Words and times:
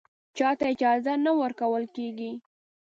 چا 0.37 0.49
ته 0.59 0.65
اجازه 0.73 1.13
نه 1.25 1.31
ورکول 1.41 1.83
کېږي 1.95 2.31